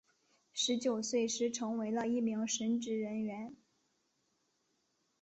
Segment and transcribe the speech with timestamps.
[0.51, 3.55] 十九岁时成为了一名神职人员。